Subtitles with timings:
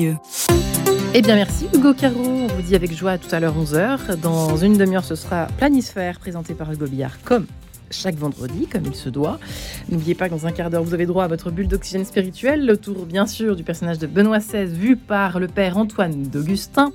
[0.00, 4.14] Eh bien merci Hugo Caro, on vous dit avec joie tout à l'heure 11h.
[4.20, 7.46] Dans une demi-heure ce sera Planisphère présenté par Hugo Billard comme
[7.90, 9.40] chaque vendredi, comme il se doit.
[9.88, 12.64] N'oubliez pas que dans un quart d'heure, vous avez droit à votre bulle d'oxygène spirituel,
[12.64, 16.92] le tour bien sûr du personnage de Benoît XVI vu par le père Antoine d'Augustin.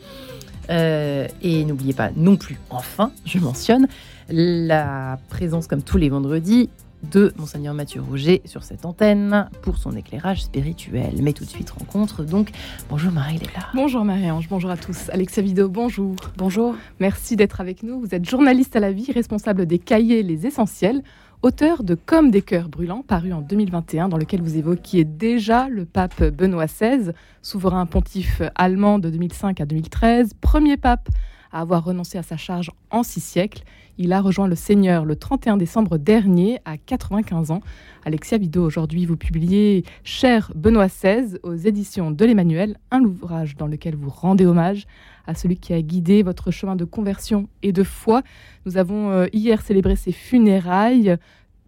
[0.69, 3.89] Euh, et n'oubliez pas non plus, enfin, je mentionne,
[4.29, 6.69] la présence comme tous les vendredis
[7.11, 11.15] de Monseigneur Mathieu Rouget sur cette antenne pour son éclairage spirituel.
[11.21, 12.51] Mais tout de suite, rencontre donc.
[12.89, 13.67] Bonjour Marie-Léla.
[13.73, 15.09] Bonjour Marie-Ange, bonjour à tous.
[15.09, 16.15] Alexia Vido, bonjour.
[16.37, 16.75] Bonjour.
[16.99, 17.99] Merci d'être avec nous.
[17.99, 21.03] Vous êtes journaliste à la vie, responsable des cahiers Les Essentiels,
[21.41, 25.85] auteur de Comme des cœurs brûlants, paru en 2021, dans lequel vous évoquiez déjà le
[25.85, 31.09] pape Benoît XVI, souverain pontife allemand de 2005 à 2013, premier pape
[31.53, 33.63] à avoir renoncé à sa charge en six siècles.
[33.97, 37.61] Il a rejoint le Seigneur le 31 décembre dernier à 95 ans.
[38.05, 43.67] Alexia Vido, aujourd'hui, vous publiez Cher Benoît XVI aux éditions de l'Emmanuel, un ouvrage dans
[43.67, 44.87] lequel vous rendez hommage
[45.27, 48.23] à celui qui a guidé votre chemin de conversion et de foi.
[48.65, 51.15] Nous avons euh, hier célébré ses funérailles.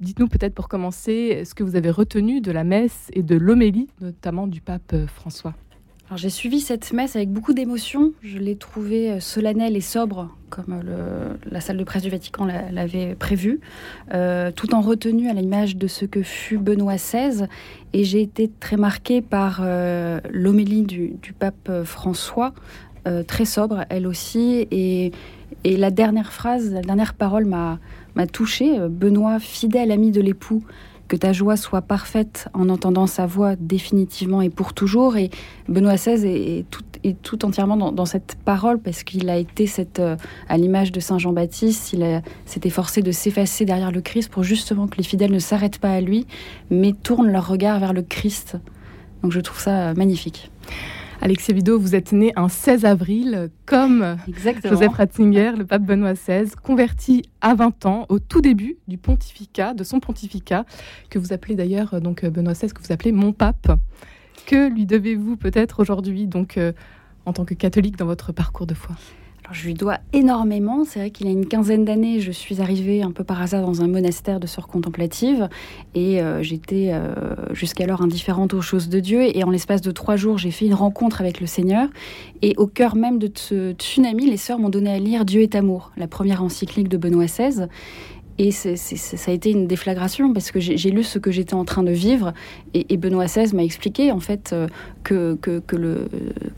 [0.01, 3.87] Dites-nous peut-être pour commencer ce que vous avez retenu de la messe et de l'homélie,
[4.01, 5.53] notamment du pape euh, François.
[6.13, 8.13] J'ai suivi cette messe avec beaucoup d'émotion.
[8.21, 12.45] Je l'ai trouvée euh, solennelle et sobre, comme euh, la salle de presse du Vatican
[12.45, 13.59] l'avait prévu,
[14.13, 17.47] euh, tout en retenue à l'image de ce que fut Benoît XVI.
[17.93, 19.65] Et j'ai été très marquée par
[20.31, 22.53] l'homélie du, pape François,
[23.25, 24.67] très sobre, elle aussi.
[24.69, 25.11] Et,
[25.63, 27.79] et, la dernière phrase, la dernière parole m'a
[28.31, 28.77] touchée.
[28.89, 30.61] Benoît, fidèle ami de l'époux,
[31.07, 35.17] que ta joie soit parfaite en entendant sa voix définitivement et pour toujours.
[35.17, 35.29] Et
[35.69, 36.65] Benoît XVI est,
[37.21, 40.15] tout, entièrement dans, cette parole parce qu'il a été euh,
[40.49, 44.87] à l'image de Saint Jean-Baptiste, il s'est efforcé de s'effacer derrière le Christ pour justement
[44.87, 46.25] que les fidèles ne s'arrêtent pas à lui,
[46.71, 48.57] mais tournent leur regard vers le Christ.
[49.21, 50.49] Donc je trouve ça magnifique.
[51.21, 54.73] Alexia Vido, vous êtes né un 16 avril, comme Exactement.
[54.73, 59.73] Joseph Ratzinger, le pape Benoît XVI, converti à 20 ans, au tout début du pontificat,
[59.73, 60.65] de son pontificat,
[61.09, 63.71] que vous appelez d'ailleurs, donc Benoît XVI, que vous appelez mon pape.
[64.45, 66.73] Que lui devez-vous peut-être aujourd'hui, donc euh,
[67.25, 68.95] en tant que catholique, dans votre parcours de foi?
[69.51, 70.83] Je lui dois énormément.
[70.85, 73.65] C'est vrai qu'il y a une quinzaine d'années, je suis arrivée un peu par hasard
[73.65, 75.49] dans un monastère de sœurs contemplatives
[75.93, 77.13] et euh, j'étais euh,
[77.51, 79.21] jusqu'alors indifférente aux choses de Dieu.
[79.35, 81.89] Et en l'espace de trois jours, j'ai fait une rencontre avec le Seigneur.
[82.41, 85.55] Et au cœur même de ce tsunami, les sœurs m'ont donné à lire Dieu est
[85.55, 87.67] amour, la première encyclique de Benoît XVI.
[88.37, 91.83] Et ça a été une déflagration parce que j'ai lu ce que j'étais en train
[91.83, 92.33] de vivre
[92.73, 94.67] et, Benoît XVI m'a expliqué en fait euh,
[95.03, 95.37] que,
[95.73, 96.09] le,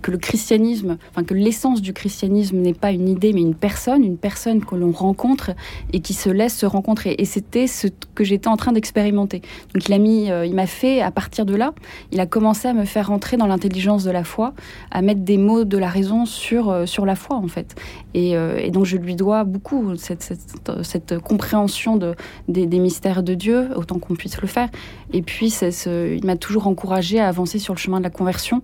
[0.01, 4.03] que le christianisme, enfin que l'essence du christianisme n'est pas une idée mais une personne,
[4.03, 5.51] une personne que l'on rencontre
[5.93, 7.15] et qui se laisse se rencontrer.
[7.19, 9.41] Et c'était ce que j'étais en train d'expérimenter.
[9.75, 11.73] Donc il a mis, euh, il m'a fait à partir de là,
[12.11, 14.53] il a commencé à me faire rentrer dans l'intelligence de la foi,
[14.89, 17.75] à mettre des mots de la raison sur, euh, sur la foi en fait.
[18.15, 18.35] Et,
[18.71, 20.33] donc je lui dois beaucoup cette,
[20.81, 21.66] cette compréhension
[21.97, 22.15] de,
[22.47, 24.69] des, mystères de Dieu, autant qu'on puisse le faire.
[25.13, 28.61] Et puis, ce, il m'a toujours encouragé à avancer sur le chemin de la conversion.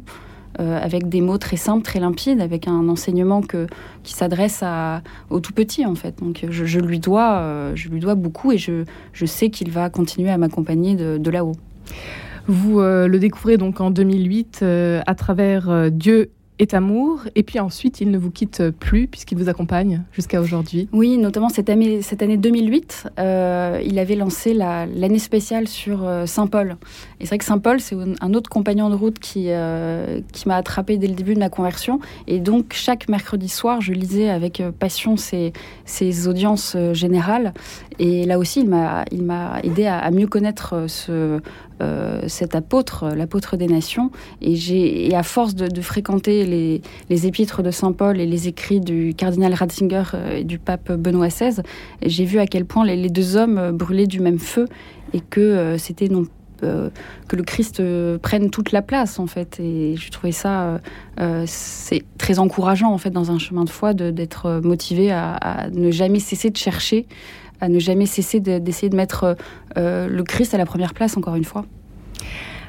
[0.60, 4.64] Euh, avec des mots très simples, très limpides, avec un enseignement qui s'adresse
[5.32, 6.20] aux tout petits en fait.
[6.20, 8.86] Donc je, lui dois, euh, je lui dois beaucoup et je,
[9.26, 11.56] sais qu'il va continuer à m'accompagner de, là-haut.
[12.46, 17.60] Vous euh, le découvrez donc en 2008 euh, à travers Dieu est amour, et puis
[17.60, 20.88] ensuite il ne vous quitte plus puisqu'il vous accompagne jusqu'à aujourd'hui.
[20.92, 26.04] Oui, notamment cette année, cette année 2008, euh, il avait lancé l'année la, spéciale sur
[26.04, 26.78] euh, Saint-Paul.
[27.20, 30.56] Et c'est vrai que Saint-Paul, c'est un autre compagnon de route qui, euh, qui m'a
[30.56, 32.00] attrapé dès le début de ma conversion.
[32.28, 35.54] Et donc chaque mercredi soir, je lisais avec passion ses,
[35.86, 37.54] ses audiences générales.
[38.00, 41.40] Et là aussi, il m'a aidé à, mieux connaître ce,
[42.28, 44.12] cet apôtre, l'apôtre des nations.
[44.42, 44.54] Et,
[45.08, 46.46] et, à force de, de fréquenter
[47.10, 51.28] les, épîtres de Saint Paul et les écrits du cardinal Ratzinger et du pape Benoît
[51.28, 51.62] XVI,
[52.02, 54.68] j'ai vu à quel point les, deux hommes brûlaient du même feu
[55.14, 56.26] et que euh, c'était non
[56.64, 56.90] euh,
[57.28, 60.80] que le Christ euh, prenne toute la place en fait et je trouvais ça
[61.20, 65.90] euh, c'est très encourageant en fait dans un chemin de foi d'être motivé à, ne
[65.90, 67.08] jamais cesser de chercher
[67.64, 69.38] à ne jamais cesser d'essayer de, de, mettre
[69.78, 71.66] euh, le Christ à la première place, encore une fois.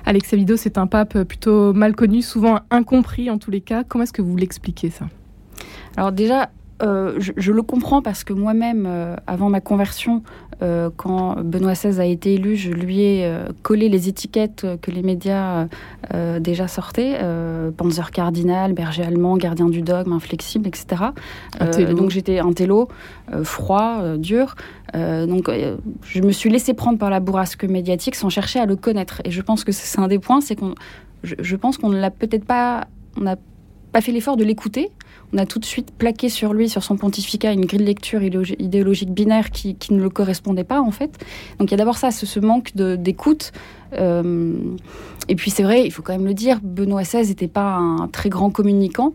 [0.06, 3.82] Alex Avido, c'est un pape plutôt mal connu, souvent incompris en tous les cas.
[3.82, 5.06] Comment est-ce que vous l'expliquez ça?
[5.96, 6.50] Alors déjà,
[6.82, 10.22] euh, je, je, le comprends parce que moi-même, euh, avant ma conversion,
[10.64, 14.90] euh, quand Benoît XVI a été élu, je lui ai euh, collé les étiquettes que
[14.90, 15.68] les médias
[16.14, 17.18] euh, déjà sortaient
[17.76, 21.02] Panzer cardinal, berger allemand, gardien du dogme, inflexible, etc.
[21.96, 22.88] donc j'étais un télo,
[23.42, 24.54] froid, dur.
[24.94, 25.50] donc
[26.02, 29.20] je me suis laissé prendre par la bourrasque médiatique sans chercher à le connaître.
[29.24, 30.74] Et je pense que c'est un des points, c'est qu'on.
[31.22, 32.86] Je, je pense qu'on ne l'a peut-être pas
[33.16, 33.36] on n'a
[33.94, 34.90] pas fait l'effort de l'écouter.
[35.32, 38.22] On a tout de suite plaqué sur lui, sur son pontificat, une grille de lecture
[38.24, 41.16] idéologique binaire qui, ne le correspondait pas, en fait.
[41.60, 43.52] Donc il y a d'abord ça, ce, manque d'écoute.
[43.92, 44.56] Euh,
[45.28, 48.08] et puis c'est vrai, il faut quand même le dire, Benoît XVI n'était pas un
[48.08, 49.14] très grand communicant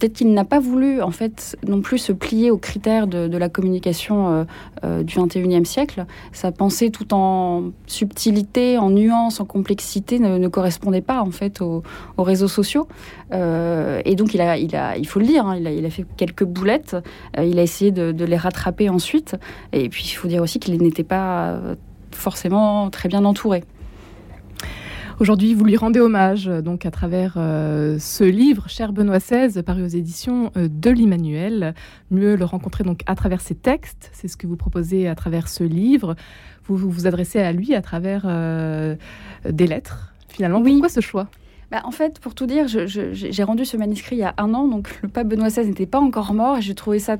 [0.00, 3.48] peut-être qu'il n'a pas voulu en fait non plus se plier aux critères de, la
[3.48, 4.44] communication euh,
[4.84, 6.06] euh, du 21e siècle.
[6.32, 11.82] Sa pensée tout en subtilité, en nuance, en complexité ne, correspondait pas en fait aux,
[12.18, 12.88] réseaux sociaux.
[13.32, 16.06] Euh, et donc il a, il a, il faut le dire, hein, il, a, fait
[16.16, 16.96] quelques boulettes.
[17.38, 19.36] il a essayé de, les rattraper ensuite.
[19.72, 21.60] Et puis il faut dire aussi qu'il n'était pas
[22.10, 23.64] forcément très bien entouré.
[25.20, 29.62] Aujourd'hui, vous lui rendez hommage euh, donc à travers euh, ce livre, Cher Benoît XVI,
[29.62, 31.74] paru aux éditions euh, de l'Immanuel.
[32.10, 35.48] Mieux le rencontrer donc à travers ses textes, c'est ce que vous proposez à travers
[35.48, 36.16] ce livre.
[36.64, 38.22] Vous vous, adressez à lui à travers
[39.44, 40.14] des lettres.
[40.28, 41.28] Finalement, pourquoi ce choix?
[41.70, 44.68] Bah, en fait, pour tout dire, j'ai rendu ce manuscrit il y a un an,
[44.68, 47.16] donc le pape Benoît XVI n'était pas encore mort, et j'ai trouvé ça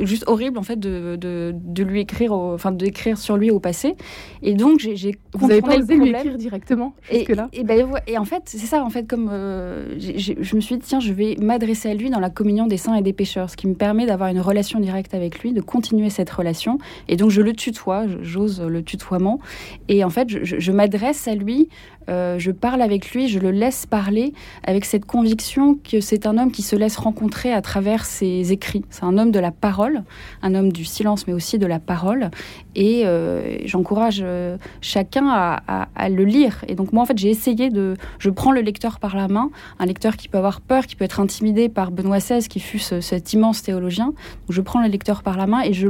[0.00, 3.94] juste horrible en fait de, de, lui écrire, enfin d'écrire sur lui au passé.
[4.42, 7.48] Et donc j'ai vous avez pas osé lui écrire directement jusque là.
[7.52, 10.82] Et, ben, et en fait c'est ça en fait comme euh, je me suis dit
[10.84, 13.56] tiens je vais m'adresser à lui dans la communion des saints et des pécheurs, ce
[13.56, 16.78] qui me permet d'avoir une relation directe avec lui, de continuer cette relation.
[17.08, 19.40] Et donc je le tutoie, j'ose le tutoiement.
[19.88, 21.68] Et en fait je, je m'adresse à lui
[22.08, 24.32] euh, je parle avec lui, je le laisse parler
[24.64, 28.84] avec cette conviction que c'est un homme qui se laisse rencontrer à travers ses écrits.
[28.90, 30.04] C'est un homme de la parole,
[30.42, 32.30] un homme du silence, mais aussi de la parole.
[32.74, 36.64] Et euh, j'encourage euh, chacun à, le lire.
[36.68, 37.96] Et donc moi, en fait, j'ai essayé de...
[38.18, 41.04] Je prends le lecteur par la main, un lecteur qui peut avoir peur, qui peut
[41.04, 44.12] être intimidé par Benoît XVI, qui fut cet immense théologien.
[44.48, 45.88] je prends le lecteur par la main et je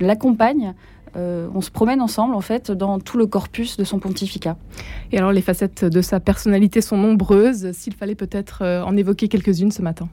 [0.00, 0.74] l'accompagne
[1.16, 4.56] euh, on se promène ensemble en fait dans tout le corpus de son pontificat.
[5.12, 9.28] Et alors les facettes de sa personnalité sont nombreuses, s'il fallait peut-être euh, en évoquer
[9.28, 10.08] quelques-unes ce matin.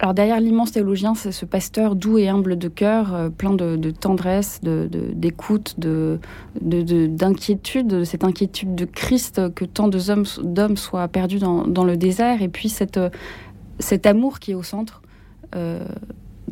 [0.00, 3.90] Alors derrière l'immense théologien, c'est ce pasteur doux et humble de cœur, euh, plein de,
[3.92, 6.18] tendresse, d'écoute, de,
[6.60, 12.68] d'inquiétude, cette inquiétude de Christ que tant d'hommes soient perdus dans, le désert, et puis
[12.68, 12.98] cette,
[13.78, 15.02] cet amour qui est au centre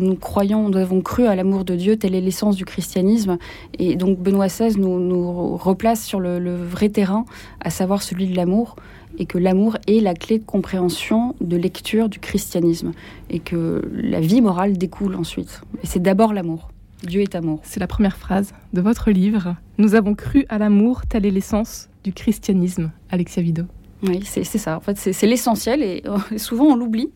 [0.00, 3.38] nous croyons, nous avons cru à l'amour de Dieu, telle est l'essence du christianisme.
[3.78, 7.24] Et donc Benoît XVI nous, replace sur le, vrai terrain,
[7.60, 8.76] à savoir celui de l'amour,
[9.18, 12.92] et que l'amour est la clé de compréhension, de lecture du christianisme,
[13.28, 15.62] et que la vie morale découle ensuite.
[15.82, 16.70] Et c'est d'abord l'amour.
[17.02, 17.60] Dieu est amour.
[17.62, 19.56] C'est la première phrase de votre livre.
[19.78, 22.90] Nous avons cru à l'amour, telle est l'essence du christianisme.
[23.10, 23.64] Alexia Vido.
[24.02, 24.76] Oui, c'est ça.
[24.76, 26.02] En fait, c'est l'essentiel et
[26.36, 27.10] souvent on l'oublie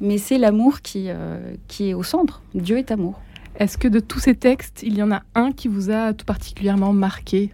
[0.00, 2.42] mais c'est l'amour qui, euh, qui est au centre.
[2.54, 3.20] Dieu est amour.
[3.56, 6.24] Est-ce que de tous ces textes, il y en a un qui vous a tout
[6.24, 7.52] particulièrement marqué?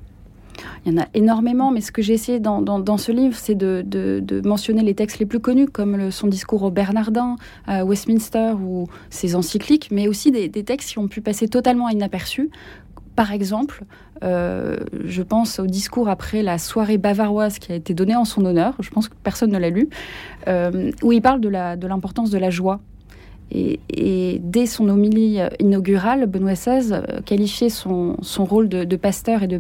[0.85, 3.55] Il y en a énormément, mais ce que j'ai essayé dans, dans, ce livre, c'est
[3.55, 7.37] de, de, mentionner les textes les plus connus, comme son discours au Bernardin,
[7.67, 11.89] à Westminster, ou ses encycliques, mais aussi des, des, textes qui ont pu passer totalement
[11.89, 12.51] inaperçus,
[13.17, 13.85] par exemple,
[14.23, 18.45] euh, je pense au discours après la soirée bavaroise qui a été donnée en son
[18.45, 19.89] honneur, je pense que personne ne l'a lu,
[20.49, 22.81] euh, où il parle de l'importance de, la joie.
[23.53, 29.59] Et, dès son homilie inaugurale, Benoît XVI euh, qualifiait son, rôle de, pasteur et de,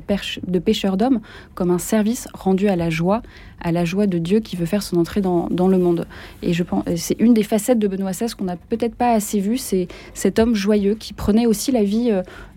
[0.58, 1.20] pêcheur d'hommes
[1.54, 3.22] comme un service rendu à la joie,
[3.60, 6.06] à la joie de Dieu qui veut faire son entrée dans, le monde.
[6.42, 9.40] Et je pense, c'est une des facettes de Benoît XVI qu'on n'a peut-être pas assez
[9.40, 12.12] vu, c'est cet homme joyeux qui prenait aussi la vie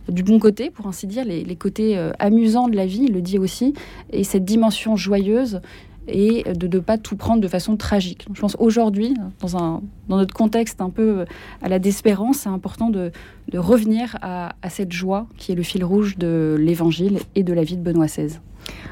[0.10, 3.22] du bon côté, pour ainsi dire, les, côtés euh, amusants de la vie, il le
[3.22, 3.74] dit aussi,
[4.12, 5.62] et cette dimension joyeuse
[6.08, 8.26] et de ne pas tout prendre de façon tragique.
[8.34, 11.26] je pense aujourd'hui, dans, un, dans notre contexte un peu
[11.62, 13.12] à la désespérance, c'est important de,
[13.50, 17.54] de revenir à, à, cette joie qui est le fil rouge de l'Évangile et de
[17.54, 18.40] la vie de Benoît XVI.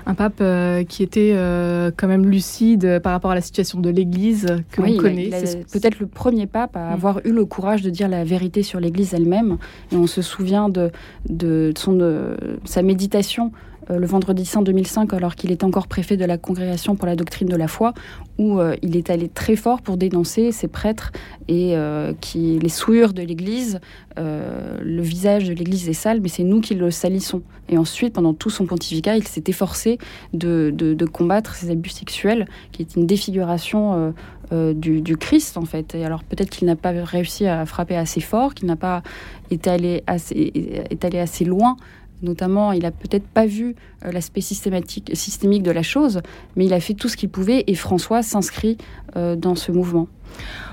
[0.05, 3.89] Un pape euh, qui était euh, quand même lucide par rapport à la situation de
[3.89, 5.29] l'Église que l'on connaît.
[5.71, 6.93] Peut-être le premier pape à mm.
[6.93, 9.57] avoir eu le courage de dire la vérité sur l'Église elle-même.
[9.91, 10.91] Et on se souvient de,
[11.29, 16.17] de, son, de sa méditation euh, le vendredi saint 2005, alors qu'il était encore préfet
[16.17, 17.93] de la Congrégation pour la doctrine de la foi,
[18.37, 21.11] où euh, il est allé très fort pour dénoncer ces prêtres
[21.47, 23.79] et euh, qui les souillures de l'Église.
[24.17, 27.41] le visage de l'Église est sale, mais c'est nous qui le salissons.
[27.69, 29.97] Et ensuite, pendant tout son pontificat, il s'est efforcé
[30.33, 34.13] de, combattre ces abus sexuels, qui est une défiguration
[34.51, 35.95] du, Christ en fait.
[35.95, 39.01] Et alors peut-être qu'il n'a pas réussi à frapper assez fort, qu'il n'a pas
[39.49, 41.77] été allé assez loin
[42.21, 43.75] Notamment, il a peut-être pas vu
[44.05, 46.21] euh, l'aspect systématique, systémique de la chose,
[46.55, 48.77] mais il a fait tout ce qu'il pouvait et François s'inscrit
[49.15, 50.07] euh, dans ce mouvement.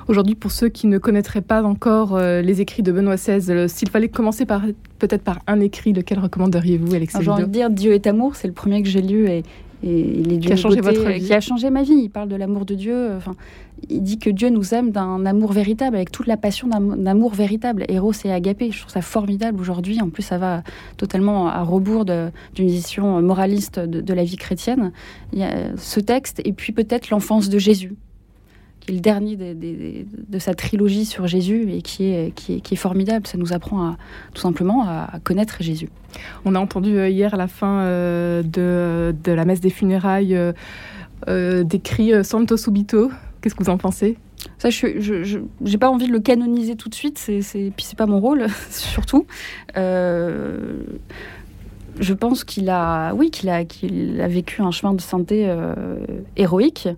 [0.06, 3.90] Aujourd'hui, pour ceux qui ne connaîtraient pas encore euh, les écrits de Benoît XVI, s'il
[3.90, 4.62] fallait commencer par
[4.98, 7.24] peut-être par un écrit, lequel recommanderiez-vous, Alexandre?
[7.24, 9.42] J'ai envie de dire Dieu est amour, c'est le premier que j'ai lu et,
[9.82, 11.24] et les qui a changé beauté, votre vie.
[11.24, 11.94] qui a changé ma vie.
[11.94, 13.10] Il parle de l'amour de Dieu.
[13.16, 13.34] Enfin,
[13.88, 17.34] il dit que Dieu nous aime d'un amour véritable, avec toute la passion d'un amour
[17.34, 17.84] véritable.
[17.88, 18.70] Héros et agapé.
[18.70, 20.00] Je trouve ça formidable aujourd'hui.
[20.00, 20.62] En plus, ça va
[20.96, 24.92] totalement à rebours d'une vision moraliste de, de la vie chrétienne.
[25.32, 27.94] Il y a ce texte, et puis peut-être l'enfance de Jésus,
[28.88, 32.32] qui est le dernier des- des- des- de sa trilogie sur Jésus et qui est,
[32.34, 33.26] qui est, qui est formidable.
[33.26, 33.96] Ça nous apprend à,
[34.34, 35.88] tout simplement à, à connaître Jésus.
[36.44, 40.34] On a entendu euh, hier à la fin euh, de, de la messe des funérailles
[40.34, 40.52] euh,
[41.28, 43.10] euh, des cris euh, Santo Subito.
[43.42, 44.16] Qu'est-ce que vous en pensez?
[44.56, 47.98] Ça, je j'ai pas envie de le canoniser tout de suite, c'est, c'est, puis c'est
[47.98, 49.26] pas mon rôle, surtout.
[49.76, 50.82] Euh,
[52.00, 55.74] je pense qu'il a, oui, qu'il a, qu'il a vécu un chemin de santé euh,
[56.36, 56.88] héroïque.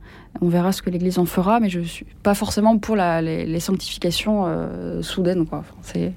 [0.40, 3.46] On verra ce que l'Église en fera, mais je suis pas forcément pour la, les,
[3.46, 5.58] les sanctifications euh, soudaines, quoi.
[5.58, 6.12] Enfin, c'est,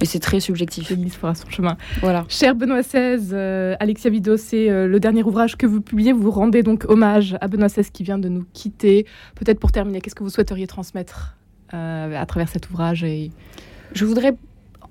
[0.00, 0.90] mais c'est très subjectif.
[0.90, 1.76] L'Église fera son chemin.
[2.00, 2.24] Voilà.
[2.28, 6.12] Cher Benoît XVI, euh, Alexia Vido, c'est euh, le dernier ouvrage que vous publiez.
[6.12, 9.06] Vous rendez donc hommage à Benoît XVI qui vient de nous quitter.
[9.34, 11.34] Peut-être pour terminer, qu'est-ce que vous souhaiteriez transmettre
[11.70, 13.30] à travers cet ouvrage et...
[13.92, 14.34] Je voudrais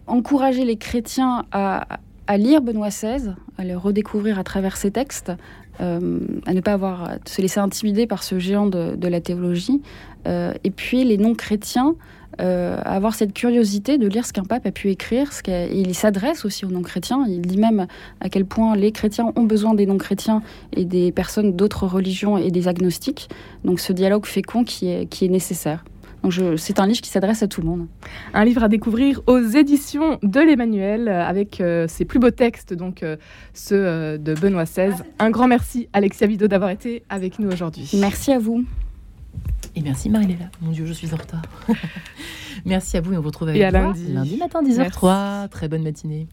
[0.05, 5.31] encourager les chrétiens à, à lire Benoît XVI, à le redécouvrir à travers ses textes,
[5.79, 9.81] euh, à ne pas avoir, se laisser intimider par ce géant de, la théologie,
[10.27, 11.95] euh, et puis les non-chrétiens
[12.39, 15.33] euh, à avoir cette curiosité de lire ce qu'un pape a pu écrire.
[15.33, 17.25] Ce qu'a- il s'adresse aussi aux non-chrétiens.
[17.27, 17.87] Il dit même
[18.19, 20.43] à quel point les chrétiens ont besoin des non-chrétiens
[20.75, 23.29] et des personnes d'autres religions et des agnostiques.
[23.63, 25.83] Donc ce dialogue fécond qui est nécessaire.
[26.23, 27.87] Donc je- c'est un livre qui s'adresse à tout le monde.
[28.33, 32.73] Un livre à découvrir aux éditions de l'Emmanuel euh, avec euh, ses plus beaux textes,
[32.73, 33.17] donc euh,
[33.53, 34.93] ceux euh, de Benoît XVI.
[35.19, 37.89] Un grand merci Alexia Vido d'avoir été avec nous aujourd'hui.
[37.99, 38.65] Merci à vous.
[39.75, 40.45] Et merci Marie-Léla.
[40.61, 41.43] Mon Dieu, je suis en retard.
[42.65, 44.11] merci à vous et on vous retrouve avec Et à lundi.
[44.11, 45.49] lundi matin 10h03.
[45.49, 46.27] Très bonne matinée.